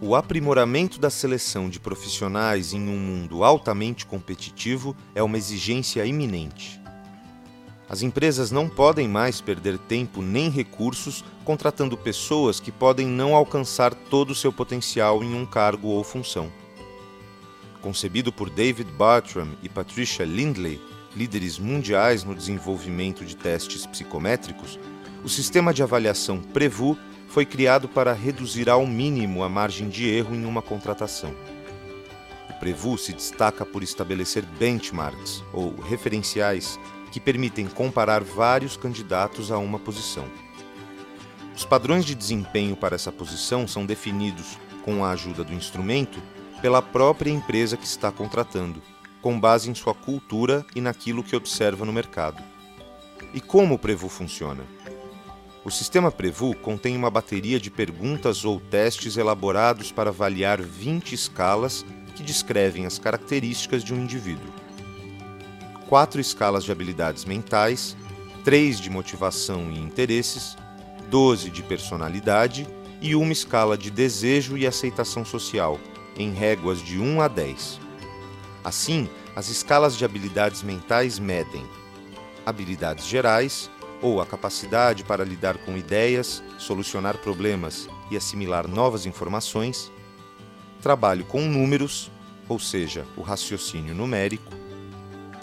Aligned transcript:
O 0.00 0.14
aprimoramento 0.14 0.98
da 0.98 1.10
seleção 1.10 1.68
de 1.68 1.78
profissionais 1.78 2.72
em 2.72 2.88
um 2.88 2.96
mundo 2.98 3.44
altamente 3.44 4.06
competitivo 4.06 4.96
é 5.14 5.22
uma 5.22 5.36
exigência 5.36 6.06
iminente. 6.06 6.80
As 7.86 8.00
empresas 8.00 8.50
não 8.50 8.70
podem 8.70 9.06
mais 9.06 9.42
perder 9.42 9.76
tempo 9.76 10.22
nem 10.22 10.48
recursos 10.48 11.22
contratando 11.44 11.94
pessoas 11.94 12.58
que 12.58 12.72
podem 12.72 13.06
não 13.06 13.34
alcançar 13.34 13.92
todo 13.92 14.30
o 14.30 14.34
seu 14.34 14.50
potencial 14.50 15.22
em 15.22 15.34
um 15.34 15.44
cargo 15.44 15.88
ou 15.88 16.02
função. 16.02 16.50
Concebido 17.82 18.32
por 18.32 18.48
David 18.48 18.90
Bartram 18.92 19.48
e 19.62 19.68
Patricia 19.68 20.24
Lindley, 20.24 20.80
líderes 21.18 21.58
mundiais 21.58 22.22
no 22.22 22.32
desenvolvimento 22.32 23.24
de 23.24 23.36
testes 23.36 23.84
psicométricos, 23.84 24.78
o 25.24 25.28
sistema 25.28 25.74
de 25.74 25.82
avaliação 25.82 26.40
Prevu 26.40 26.96
foi 27.26 27.44
criado 27.44 27.88
para 27.88 28.12
reduzir 28.12 28.70
ao 28.70 28.86
mínimo 28.86 29.42
a 29.42 29.48
margem 29.48 29.88
de 29.88 30.08
erro 30.08 30.32
em 30.32 30.44
uma 30.44 30.62
contratação. 30.62 31.34
O 32.48 32.54
Prevu 32.60 32.96
se 32.96 33.12
destaca 33.12 33.66
por 33.66 33.82
estabelecer 33.82 34.44
benchmarks, 34.60 35.42
ou 35.52 35.74
referenciais, 35.74 36.78
que 37.10 37.18
permitem 37.18 37.66
comparar 37.66 38.22
vários 38.22 38.76
candidatos 38.76 39.50
a 39.50 39.58
uma 39.58 39.78
posição. 39.78 40.24
Os 41.56 41.64
padrões 41.64 42.04
de 42.04 42.14
desempenho 42.14 42.76
para 42.76 42.94
essa 42.94 43.10
posição 43.10 43.66
são 43.66 43.84
definidos, 43.84 44.56
com 44.84 45.04
a 45.04 45.10
ajuda 45.10 45.42
do 45.42 45.52
instrumento, 45.52 46.22
pela 46.62 46.80
própria 46.80 47.30
empresa 47.30 47.76
que 47.76 47.86
está 47.86 48.12
contratando, 48.12 48.80
com 49.20 49.38
base 49.38 49.70
em 49.70 49.74
sua 49.74 49.94
cultura 49.94 50.64
e 50.74 50.80
naquilo 50.80 51.22
que 51.22 51.36
observa 51.36 51.84
no 51.84 51.92
mercado. 51.92 52.42
E 53.34 53.40
como 53.40 53.74
o 53.74 53.78
Prevu 53.78 54.08
funciona? 54.08 54.64
O 55.64 55.70
sistema 55.70 56.10
Prevu 56.10 56.54
contém 56.56 56.96
uma 56.96 57.10
bateria 57.10 57.60
de 57.60 57.70
perguntas 57.70 58.44
ou 58.44 58.60
testes 58.60 59.16
elaborados 59.16 59.92
para 59.92 60.10
avaliar 60.10 60.62
20 60.62 61.14
escalas 61.14 61.84
que 62.14 62.22
descrevem 62.22 62.86
as 62.86 62.98
características 62.98 63.84
de 63.84 63.92
um 63.92 64.02
indivíduo 64.02 64.52
quatro 65.88 66.20
escalas 66.20 66.64
de 66.64 66.70
habilidades 66.70 67.24
mentais, 67.24 67.96
três 68.44 68.78
de 68.78 68.90
motivação 68.90 69.72
e 69.72 69.78
interesses, 69.78 70.54
doze 71.10 71.48
de 71.48 71.62
personalidade 71.62 72.68
e 73.00 73.14
uma 73.14 73.32
escala 73.32 73.76
de 73.76 73.90
desejo 73.90 74.56
e 74.58 74.66
aceitação 74.66 75.24
social, 75.24 75.80
em 76.16 76.32
réguas 76.32 76.80
de 76.80 76.98
1 76.98 77.22
a 77.22 77.28
10. 77.28 77.80
Assim, 78.64 79.08
as 79.34 79.48
escalas 79.48 79.96
de 79.96 80.04
habilidades 80.04 80.62
mentais 80.62 81.18
medem 81.18 81.64
habilidades 82.44 83.06
gerais, 83.06 83.70
ou 84.00 84.20
a 84.20 84.26
capacidade 84.26 85.04
para 85.04 85.24
lidar 85.24 85.58
com 85.58 85.76
ideias, 85.76 86.42
solucionar 86.56 87.18
problemas 87.18 87.88
e 88.10 88.16
assimilar 88.16 88.66
novas 88.66 89.06
informações, 89.06 89.90
trabalho 90.80 91.24
com 91.24 91.42
números, 91.42 92.10
ou 92.48 92.58
seja, 92.58 93.04
o 93.16 93.22
raciocínio 93.22 93.94
numérico, 93.94 94.50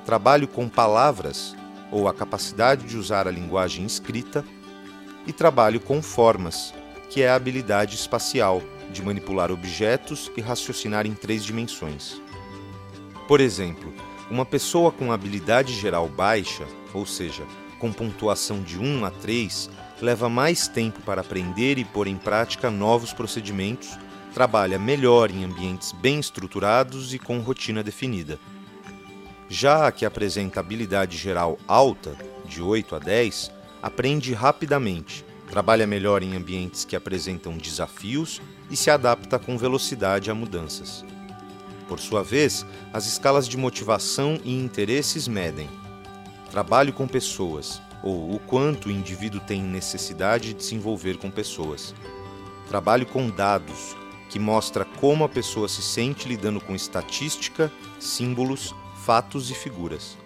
trabalho 0.06 0.48
com 0.48 0.70
palavras 0.70 1.56
ou 1.92 2.08
a 2.08 2.14
capacidade 2.14 2.88
de 2.88 2.98
usar 2.98 3.28
a 3.28 3.32
linguagem 3.32 3.86
escrita, 3.86 4.44
e 5.28 5.34
trabalho 5.34 5.80
com 5.80 6.02
formas, 6.02 6.74
que 7.10 7.22
é 7.22 7.30
a 7.30 7.36
habilidade 7.36 7.96
espacial 7.96 8.62
de 8.92 9.02
manipular 9.02 9.52
objetos 9.52 10.32
e 10.38 10.42
raciocinar 10.42 11.08
em 11.08 11.14
três 11.14 11.44
dimensões. 11.44 12.22
Por 13.28 13.42
exemplo, 13.42 13.92
uma 14.30 14.46
pessoa 14.46 14.92
com 14.92 15.12
habilidade 15.12 15.74
geral 15.74 16.08
baixa, 16.08 16.66
ou 16.94 17.06
seja, 17.06 17.44
com 17.80 17.92
pontuação 17.92 18.62
de 18.62 18.78
1 18.78 19.04
a 19.04 19.10
3, 19.10 19.70
leva 20.00 20.30
mais 20.30 20.68
tempo 20.68 21.02
para 21.02 21.22
aprender 21.22 21.80
e 21.80 21.86
pôr 21.86 22.06
em 22.06 22.18
prática 22.18 22.70
novos 22.70 23.14
procedimentos, 23.14 23.98
trabalha 24.34 24.78
melhor 24.78 25.32
em 25.32 25.44
ambientes 25.44 25.92
bem 25.92 26.20
estruturados 26.20 27.14
e 27.14 27.20
com 27.20 27.40
rotina 27.40 27.82
definida. 27.82 28.40
Já 29.50 29.88
a 29.88 29.92
que 29.92 30.06
apresenta 30.06 30.60
habilidade 30.60 31.18
geral 31.18 31.58
alta, 31.68 32.16
de 32.46 32.62
8 32.62 32.96
a 32.96 33.00
10, 33.00 33.52
aprende 33.82 34.34
rapidamente, 34.34 35.26
trabalha 35.50 35.88
melhor 35.88 36.22
em 36.22 36.36
ambientes 36.36 36.86
que 36.86 36.96
apresentam 36.96 37.58
desafios 37.58 38.40
e 38.70 38.76
se 38.76 38.92
adapta 38.92 39.40
com 39.40 39.58
velocidade 39.58 40.30
a 40.30 40.36
mudanças. 40.36 41.04
Por 41.88 42.00
sua 42.00 42.24
vez, 42.24 42.66
as 42.92 43.06
escalas 43.06 43.48
de 43.48 43.58
motivação 43.58 44.40
e 44.44 44.58
interesses 44.58 45.28
medem 45.28 45.70
trabalho 46.50 46.94
com 46.94 47.06
pessoas, 47.06 47.82
ou 48.02 48.34
o 48.34 48.40
quanto 48.40 48.88
o 48.88 48.92
indivíduo 48.92 49.42
tem 49.42 49.62
necessidade 49.62 50.54
de 50.54 50.64
se 50.64 50.74
envolver 50.74 51.18
com 51.18 51.30
pessoas. 51.30 51.94
Trabalho 52.70 53.06
com 53.06 53.30
dados, 53.30 53.96
que 54.30 54.40
mostra 54.40 54.86
como 54.86 55.26
a 55.26 55.30
pessoa 55.30 55.68
se 55.68 55.82
sente 55.82 56.30
lidando 56.30 56.62
com 56.62 56.74
estatística, 56.74 57.70
símbolos, 58.00 58.74
fatos 59.04 59.50
e 59.50 59.54
figuras, 59.54 60.18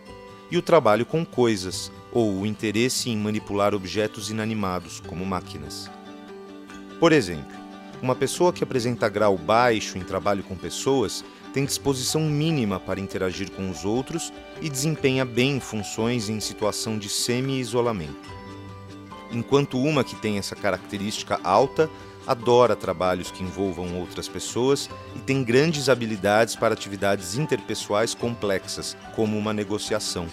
e 0.51 0.57
o 0.57 0.61
trabalho 0.61 1.05
com 1.05 1.25
coisas, 1.25 1.91
ou 2.11 2.41
o 2.41 2.45
interesse 2.45 3.09
em 3.09 3.17
manipular 3.17 3.73
objetos 3.73 4.29
inanimados, 4.29 4.99
como 4.99 5.25
máquinas. 5.25 5.89
Por 6.99 7.11
exemplo, 7.11 7.57
uma 8.01 8.15
pessoa 8.15 8.53
que 8.53 8.63
apresenta 8.63 9.09
grau 9.09 9.37
baixo 9.37 9.97
em 9.97 10.01
trabalho 10.01 10.43
com 10.43 10.55
pessoas 10.55 11.23
tem 11.53 11.65
disposição 11.65 12.21
mínima 12.21 12.79
para 12.79 12.99
interagir 12.99 13.51
com 13.51 13.69
os 13.69 13.85
outros 13.85 14.31
e 14.61 14.69
desempenha 14.69 15.25
bem 15.25 15.59
funções 15.59 16.29
em 16.29 16.39
situação 16.39 16.97
de 16.97 17.09
semi-isolamento. 17.09 18.29
Enquanto 19.31 19.79
uma 19.79 20.03
que 20.03 20.15
tem 20.15 20.37
essa 20.37 20.55
característica 20.55 21.39
alta 21.43 21.89
adora 22.29 22.75
trabalhos 22.75 23.31
que 23.31 23.43
envolvam 23.43 23.99
outras 23.99 24.27
pessoas 24.27 24.89
e 25.15 25.19
tem 25.19 25.43
grandes 25.43 25.89
habilidades 25.89 26.55
para 26.55 26.73
atividades 26.73 27.35
interpessoais 27.35 28.13
complexas, 28.13 28.95
como 29.15 29.37
uma 29.37 29.51
negociação. 29.53 30.27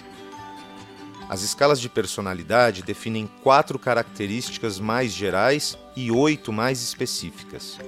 As 1.29 1.41
escalas 1.41 1.81
de 1.81 1.89
personalidade 1.89 2.83
definem 2.83 3.29
quatro 3.43 3.77
características 3.79 4.79
mais 4.79 5.11
gerais 5.11 5.77
e 5.95 6.11
oito 6.11 6.53
mais 6.53 6.81
específicas: 6.81 7.79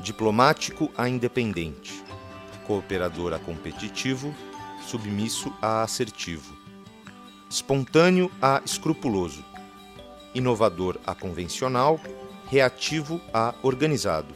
diplomático 0.00 0.90
a 0.96 1.08
independente, 1.08 2.02
cooperador 2.72 3.34
a 3.34 3.38
competitivo, 3.38 4.34
submisso 4.86 5.52
a 5.60 5.82
assertivo, 5.82 6.56
espontâneo 7.50 8.30
a 8.40 8.62
escrupuloso, 8.64 9.44
inovador 10.34 10.98
a 11.06 11.14
convencional 11.14 12.00
reativo 12.46 13.20
a 13.32 13.54
organizado, 13.62 14.34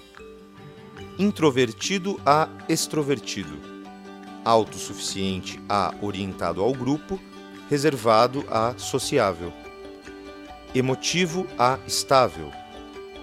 introvertido 1.19 2.20
a 2.26 2.47
extrovertido, 2.69 3.56
autossuficiente 4.44 5.58
a 5.66 5.94
orientado 6.03 6.62
ao 6.62 6.74
grupo, 6.74 7.18
reservado 7.70 8.44
a 8.50 8.76
sociável, 8.76 9.50
emotivo 10.74 11.47
a 11.58 11.78
estável, 11.86 12.53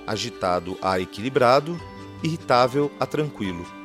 agitado 0.08 0.76
a 0.82 1.00
equilibrado, 1.00 1.80
irritável 2.24 2.92
a 3.00 3.06
tranquilo. 3.06 3.83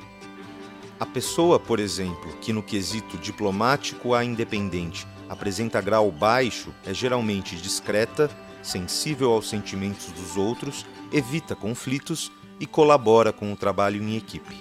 A 1.01 1.07
pessoa, 1.07 1.61
por 1.61 1.79
exemplo, 1.79 2.37
que 2.41 2.53
no 2.53 2.61
quesito 2.61 3.17
diplomático 3.19 4.15
a 4.15 4.25
independente 4.25 5.07
apresenta 5.29 5.81
grau 5.81 6.11
baixo 6.11 6.75
é 6.85 6.93
geralmente 6.93 7.55
discreta, 7.55 8.29
sensível 8.63 9.31
aos 9.31 9.49
sentimentos 9.49 10.07
dos 10.11 10.37
outros 10.37 10.85
evita 11.13 11.55
conflitos 11.55 12.33
e 12.59 12.67
colabora 12.67 13.33
com 13.33 13.53
o 13.53 13.57
trabalho 13.57 14.03
em 14.03 14.17
equipe. 14.17 14.57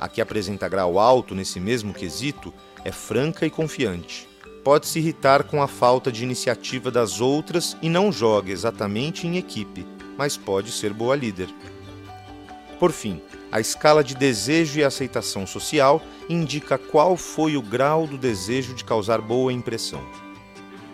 A 0.00 0.08
que 0.08 0.22
apresenta 0.22 0.66
grau 0.66 0.98
alto 0.98 1.34
nesse 1.34 1.60
mesmo 1.60 1.92
quesito 1.92 2.52
é 2.82 2.90
franca 2.90 3.44
e 3.44 3.50
confiante. 3.50 4.26
Pode 4.64 4.86
se 4.86 4.98
irritar 4.98 5.44
com 5.44 5.62
a 5.62 5.68
falta 5.68 6.10
de 6.10 6.22
iniciativa 6.22 6.90
das 6.90 7.20
outras 7.20 7.76
e 7.82 7.88
não 7.88 8.10
joga 8.10 8.50
exatamente 8.50 9.26
em 9.26 9.36
equipe, 9.36 9.86
mas 10.16 10.38
pode 10.38 10.72
ser 10.72 10.94
boa 10.94 11.14
líder. 11.14 11.48
Por 12.82 12.90
fim, 12.90 13.22
a 13.52 13.60
escala 13.60 14.02
de 14.02 14.12
desejo 14.12 14.80
e 14.80 14.82
aceitação 14.82 15.46
social 15.46 16.02
indica 16.28 16.76
qual 16.76 17.16
foi 17.16 17.56
o 17.56 17.62
grau 17.62 18.08
do 18.08 18.18
desejo 18.18 18.74
de 18.74 18.84
causar 18.84 19.20
boa 19.20 19.52
impressão. 19.52 20.04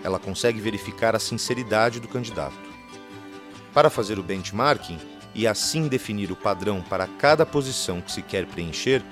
Ela 0.04 0.18
consegue 0.18 0.60
verificar 0.60 1.16
a 1.16 1.18
sinceridade 1.18 1.98
do 1.98 2.06
candidato. 2.06 2.58
Para 3.72 3.88
fazer 3.88 4.18
o 4.18 4.22
benchmarking 4.22 4.98
e 5.34 5.46
assim 5.46 5.88
definir 5.88 6.30
o 6.30 6.36
padrão 6.36 6.82
para 6.82 7.06
cada 7.06 7.46
posição 7.46 8.02
que 8.02 8.12
se 8.12 8.20
quer 8.20 8.44
preencher, 8.44 9.02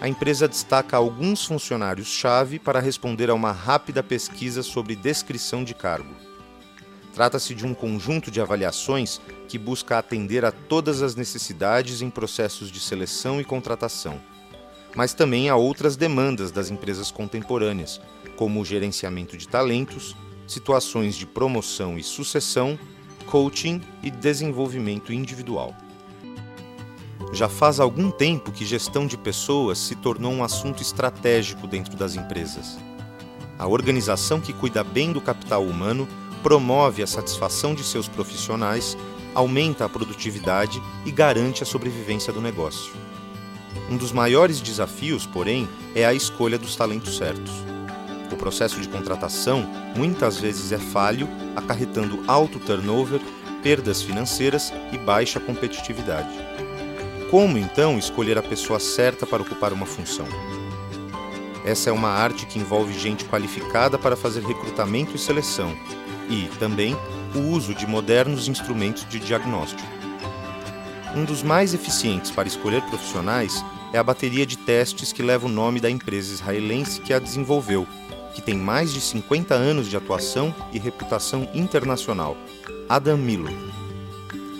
a 0.00 0.06
empresa 0.06 0.46
destaca 0.46 0.96
alguns 0.96 1.44
funcionários-chave 1.44 2.60
para 2.60 2.78
responder 2.78 3.28
a 3.28 3.34
uma 3.34 3.50
rápida 3.50 4.04
pesquisa 4.04 4.62
sobre 4.62 4.94
descrição 4.94 5.64
de 5.64 5.74
cargo. 5.74 6.29
Trata-se 7.14 7.54
de 7.54 7.66
um 7.66 7.74
conjunto 7.74 8.30
de 8.30 8.40
avaliações 8.40 9.20
que 9.48 9.58
busca 9.58 9.98
atender 9.98 10.44
a 10.44 10.52
todas 10.52 11.02
as 11.02 11.16
necessidades 11.16 12.02
em 12.02 12.10
processos 12.10 12.70
de 12.70 12.78
seleção 12.78 13.40
e 13.40 13.44
contratação, 13.44 14.20
mas 14.94 15.12
também 15.12 15.48
a 15.48 15.56
outras 15.56 15.96
demandas 15.96 16.50
das 16.50 16.70
empresas 16.70 17.10
contemporâneas, 17.10 18.00
como 18.36 18.60
o 18.60 18.64
gerenciamento 18.64 19.36
de 19.36 19.48
talentos, 19.48 20.16
situações 20.46 21.16
de 21.16 21.26
promoção 21.26 21.98
e 21.98 22.02
sucessão, 22.02 22.78
coaching 23.26 23.80
e 24.02 24.10
desenvolvimento 24.10 25.12
individual. 25.12 25.74
Já 27.32 27.48
faz 27.48 27.78
algum 27.78 28.10
tempo 28.10 28.50
que 28.50 28.64
gestão 28.64 29.06
de 29.06 29.16
pessoas 29.16 29.78
se 29.78 29.94
tornou 29.94 30.32
um 30.32 30.42
assunto 30.42 30.82
estratégico 30.82 31.66
dentro 31.66 31.96
das 31.96 32.16
empresas. 32.16 32.78
A 33.58 33.68
organização 33.68 34.40
que 34.40 34.52
cuida 34.52 34.82
bem 34.82 35.12
do 35.12 35.20
capital 35.20 35.64
humano 35.64 36.08
promove 36.42 37.02
a 37.02 37.06
satisfação 37.06 37.74
de 37.74 37.84
seus 37.84 38.08
profissionais, 38.08 38.96
aumenta 39.34 39.84
a 39.84 39.88
produtividade 39.88 40.82
e 41.04 41.10
garante 41.10 41.62
a 41.62 41.66
sobrevivência 41.66 42.32
do 42.32 42.40
negócio. 42.40 42.92
Um 43.90 43.96
dos 43.96 44.12
maiores 44.12 44.60
desafios, 44.60 45.26
porém, 45.26 45.68
é 45.94 46.04
a 46.04 46.14
escolha 46.14 46.58
dos 46.58 46.76
talentos 46.76 47.16
certos. 47.16 47.52
O 48.32 48.36
processo 48.36 48.80
de 48.80 48.88
contratação 48.88 49.68
muitas 49.96 50.38
vezes 50.38 50.72
é 50.72 50.78
falho, 50.78 51.28
acarretando 51.56 52.22
alto 52.26 52.58
turnover, 52.58 53.20
perdas 53.62 54.02
financeiras 54.02 54.72
e 54.92 54.98
baixa 54.98 55.40
competitividade. 55.40 56.30
Como 57.30 57.58
então 57.58 57.98
escolher 57.98 58.38
a 58.38 58.42
pessoa 58.42 58.80
certa 58.80 59.26
para 59.26 59.42
ocupar 59.42 59.72
uma 59.72 59.86
função? 59.86 60.26
Essa 61.64 61.90
é 61.90 61.92
uma 61.92 62.08
arte 62.08 62.46
que 62.46 62.58
envolve 62.58 62.98
gente 62.98 63.24
qualificada 63.24 63.98
para 63.98 64.16
fazer 64.16 64.42
recrutamento 64.42 65.14
e 65.14 65.18
seleção, 65.18 65.76
e, 66.30 66.48
também, 66.58 66.96
o 67.34 67.40
uso 67.40 67.74
de 67.74 67.86
modernos 67.86 68.48
instrumentos 68.48 69.06
de 69.08 69.18
diagnóstico. 69.18 69.82
Um 71.14 71.24
dos 71.24 71.42
mais 71.42 71.74
eficientes 71.74 72.30
para 72.30 72.46
escolher 72.46 72.82
profissionais 72.82 73.64
é 73.92 73.98
a 73.98 74.02
bateria 74.02 74.46
de 74.46 74.56
testes 74.56 75.12
que 75.12 75.22
leva 75.22 75.46
o 75.46 75.50
nome 75.50 75.80
da 75.80 75.90
empresa 75.90 76.32
israelense 76.32 77.00
que 77.00 77.12
a 77.12 77.18
desenvolveu, 77.18 77.86
que 78.32 78.40
tem 78.40 78.56
mais 78.56 78.92
de 78.92 79.00
50 79.00 79.52
anos 79.54 79.88
de 79.88 79.96
atuação 79.96 80.54
e 80.72 80.78
reputação 80.78 81.48
internacional, 81.52 82.36
Adam 82.88 83.16
Milo. 83.16 83.50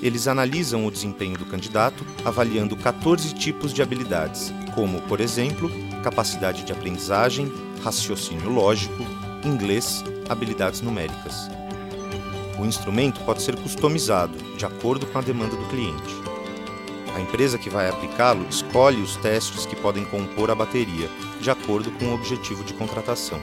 Eles 0.03 0.27
analisam 0.27 0.87
o 0.87 0.91
desempenho 0.91 1.37
do 1.37 1.45
candidato 1.45 2.05
avaliando 2.25 2.77
14 2.77 3.35
tipos 3.35 3.73
de 3.73 3.83
habilidades, 3.83 4.53
como, 4.75 5.01
por 5.03 5.21
exemplo, 5.21 5.71
capacidade 6.03 6.65
de 6.65 6.73
aprendizagem, 6.73 7.53
raciocínio 7.85 8.49
lógico, 8.49 9.05
inglês, 9.45 10.03
habilidades 10.29 10.81
numéricas. 10.81 11.60
O 12.59 12.65
instrumento 12.65 13.21
pode 13.21 13.43
ser 13.43 13.57
customizado 13.57 14.37
de 14.57 14.65
acordo 14.65 15.07
com 15.07 15.19
a 15.19 15.23
demanda 15.23 15.57
do 15.57 15.69
cliente. 15.69 16.15
A 17.15 17.21
empresa 17.21 17.59
que 17.59 17.69
vai 17.69 17.89
aplicá-lo 17.89 18.47
escolhe 18.49 19.01
os 19.01 19.17
testes 19.17 19.67
que 19.67 19.77
podem 19.77 20.05
compor 20.05 20.51
a 20.51 20.55
bateria, 20.55 21.09
de 21.41 21.51
acordo 21.51 21.91
com 21.93 22.07
o 22.07 22.15
objetivo 22.15 22.63
de 22.63 22.73
contratação. 22.75 23.41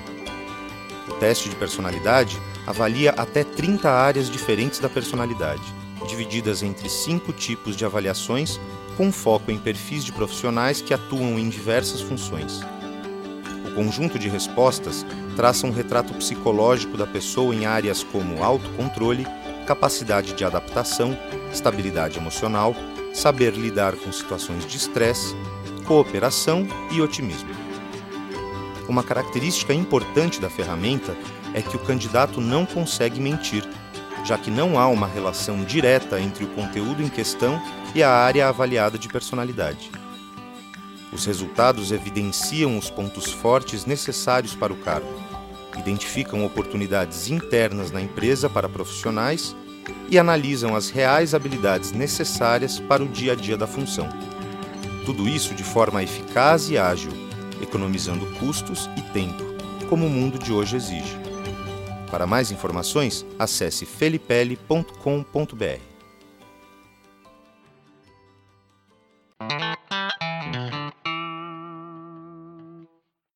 O 1.07 1.13
teste 1.13 1.49
de 1.49 1.55
personalidade 1.55 2.39
avalia 2.65 3.11
até 3.11 3.43
30 3.43 3.89
áreas 3.89 4.29
diferentes 4.29 4.79
da 4.79 4.89
personalidade, 4.89 5.63
divididas 6.07 6.63
entre 6.63 6.89
cinco 6.89 7.33
tipos 7.33 7.75
de 7.75 7.85
avaliações 7.85 8.59
com 8.95 9.11
foco 9.11 9.51
em 9.51 9.57
perfis 9.57 10.03
de 10.03 10.11
profissionais 10.11 10.81
que 10.81 10.93
atuam 10.93 11.37
em 11.37 11.49
diversas 11.49 12.01
funções. 12.01 12.61
Conjunto 13.77 14.17
de 14.17 14.27
respostas 14.27 15.05
traça 15.35 15.67
um 15.67 15.71
retrato 15.71 16.11
psicológico 16.15 16.97
da 16.97 17.05
pessoa 17.05 17.53
em 17.53 17.67
áreas 17.67 18.01
como 18.03 18.43
autocontrole, 18.43 19.23
capacidade 19.67 20.33
de 20.33 20.43
adaptação, 20.43 21.15
estabilidade 21.53 22.17
emocional, 22.17 22.75
saber 23.13 23.53
lidar 23.53 23.95
com 23.95 24.11
situações 24.11 24.65
de 24.65 24.77
estresse, 24.77 25.35
cooperação 25.85 26.67
e 26.91 26.99
otimismo. 26.99 27.51
Uma 28.89 29.03
característica 29.03 29.75
importante 29.75 30.41
da 30.41 30.49
ferramenta 30.49 31.15
é 31.53 31.61
que 31.61 31.75
o 31.75 31.79
candidato 31.79 32.41
não 32.41 32.65
consegue 32.65 33.21
mentir 33.21 33.63
já 34.25 34.37
que 34.37 34.49
não 34.49 34.77
há 34.77 34.87
uma 34.87 35.07
relação 35.07 35.63
direta 35.63 36.19
entre 36.19 36.43
o 36.43 36.47
conteúdo 36.47 37.01
em 37.03 37.07
questão 37.07 37.61
e 37.95 38.03
a 38.03 38.09
área 38.09 38.49
avaliada 38.49 38.97
de 38.97 39.07
personalidade. 39.07 39.89
Os 41.11 41.25
resultados 41.25 41.91
evidenciam 41.91 42.77
os 42.77 42.89
pontos 42.89 43.31
fortes 43.31 43.85
necessários 43.85 44.55
para 44.55 44.73
o 44.73 44.77
cargo, 44.77 45.07
identificam 45.77 46.45
oportunidades 46.45 47.29
internas 47.29 47.91
na 47.91 48.01
empresa 48.01 48.49
para 48.49 48.67
profissionais 48.67 49.55
e 50.09 50.19
analisam 50.19 50.75
as 50.75 50.89
reais 50.89 51.33
habilidades 51.33 51.91
necessárias 51.91 52.79
para 52.79 53.03
o 53.03 53.07
dia 53.07 53.33
a 53.33 53.35
dia 53.35 53.57
da 53.57 53.67
função. 53.67 54.09
Tudo 55.05 55.27
isso 55.27 55.55
de 55.55 55.63
forma 55.63 56.03
eficaz 56.03 56.69
e 56.69 56.77
ágil, 56.77 57.11
economizando 57.61 58.25
custos 58.37 58.89
e 58.97 59.01
tempo, 59.13 59.43
como 59.89 60.05
o 60.05 60.09
mundo 60.09 60.37
de 60.37 60.51
hoje 60.51 60.75
exige. 60.75 61.17
Para 62.11 62.27
mais 62.27 62.51
informações, 62.51 63.25
acesse 63.39 63.85
felipele.com.br. 63.85 65.96